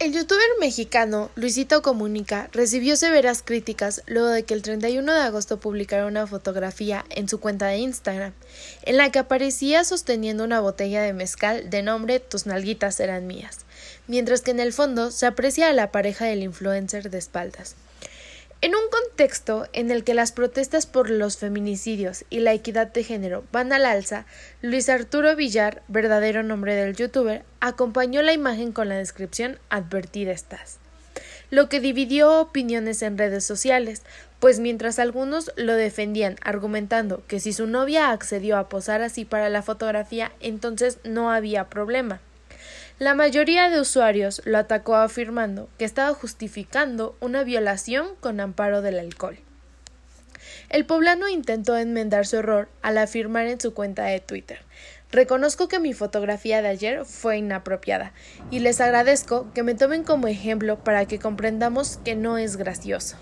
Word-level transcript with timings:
El 0.00 0.12
youtuber 0.12 0.46
mexicano 0.60 1.28
Luisito 1.34 1.82
Comunica 1.82 2.48
recibió 2.52 2.94
severas 2.94 3.42
críticas 3.42 4.04
luego 4.06 4.28
de 4.28 4.44
que 4.44 4.54
el 4.54 4.62
31 4.62 5.12
de 5.12 5.20
agosto 5.22 5.58
publicara 5.58 6.06
una 6.06 6.24
fotografía 6.28 7.04
en 7.10 7.28
su 7.28 7.40
cuenta 7.40 7.66
de 7.66 7.78
Instagram, 7.78 8.32
en 8.82 8.96
la 8.96 9.10
que 9.10 9.18
aparecía 9.18 9.82
sosteniendo 9.82 10.44
una 10.44 10.60
botella 10.60 11.02
de 11.02 11.12
mezcal 11.12 11.68
de 11.68 11.82
nombre 11.82 12.20
Tus 12.20 12.46
nalguitas 12.46 13.00
eran 13.00 13.26
mías, 13.26 13.58
mientras 14.06 14.40
que 14.40 14.52
en 14.52 14.60
el 14.60 14.72
fondo 14.72 15.10
se 15.10 15.26
aprecia 15.26 15.68
a 15.68 15.72
la 15.72 15.90
pareja 15.90 16.26
del 16.26 16.44
influencer 16.44 17.10
de 17.10 17.18
espaldas. 17.18 17.74
En 18.60 18.74
un 18.74 18.82
contexto 18.90 19.68
en 19.72 19.90
el 19.90 20.02
que 20.02 20.14
las 20.14 20.32
protestas 20.32 20.86
por 20.86 21.10
los 21.10 21.36
feminicidios 21.36 22.24
y 22.28 22.40
la 22.40 22.52
equidad 22.52 22.88
de 22.88 23.04
género 23.04 23.44
van 23.52 23.72
al 23.72 23.86
alza, 23.86 24.26
Luis 24.62 24.88
Arturo 24.88 25.36
Villar, 25.36 25.82
verdadero 25.86 26.42
nombre 26.42 26.74
del 26.74 26.96
youtuber, 26.96 27.44
acompañó 27.60 28.20
la 28.22 28.32
imagen 28.32 28.72
con 28.72 28.88
la 28.88 28.96
descripción 28.96 29.58
Advertida 29.70 30.32
estás 30.32 30.78
lo 31.50 31.68
que 31.68 31.80
dividió 31.80 32.40
opiniones 32.40 33.02
en 33.02 33.16
redes 33.16 33.44
sociales, 33.44 34.02
pues 34.38 34.60
mientras 34.60 34.98
algunos 34.98 35.50
lo 35.56 35.74
defendían 35.74 36.36
argumentando 36.42 37.22
que 37.26 37.40
si 37.40 37.52
su 37.52 37.66
novia 37.66 38.10
accedió 38.10 38.58
a 38.58 38.68
posar 38.68 39.02
así 39.02 39.24
para 39.24 39.48
la 39.48 39.62
fotografía, 39.62 40.32
entonces 40.40 40.98
no 41.04 41.30
había 41.30 41.68
problema. 41.68 42.20
La 42.98 43.14
mayoría 43.14 43.68
de 43.68 43.80
usuarios 43.80 44.42
lo 44.44 44.58
atacó 44.58 44.96
afirmando 44.96 45.68
que 45.78 45.84
estaba 45.84 46.14
justificando 46.14 47.16
una 47.20 47.44
violación 47.44 48.08
con 48.20 48.40
amparo 48.40 48.82
del 48.82 48.98
alcohol. 48.98 49.38
El 50.68 50.84
poblano 50.84 51.28
intentó 51.28 51.76
enmendar 51.76 52.26
su 52.26 52.36
error 52.36 52.68
al 52.82 52.98
afirmar 52.98 53.46
en 53.46 53.60
su 53.60 53.72
cuenta 53.72 54.04
de 54.04 54.20
Twitter 54.20 54.58
Reconozco 55.10 55.68
que 55.68 55.78
mi 55.78 55.94
fotografía 55.94 56.60
de 56.60 56.68
ayer 56.68 57.06
fue 57.06 57.38
inapropiada 57.38 58.12
y 58.50 58.58
les 58.58 58.78
agradezco 58.80 59.50
que 59.54 59.62
me 59.62 59.74
tomen 59.74 60.04
como 60.04 60.26
ejemplo 60.28 60.78
para 60.84 61.06
que 61.06 61.18
comprendamos 61.18 61.98
que 62.04 62.14
no 62.14 62.36
es 62.36 62.56
gracioso. 62.56 63.16